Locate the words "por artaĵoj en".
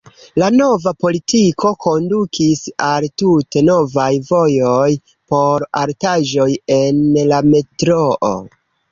5.33-7.03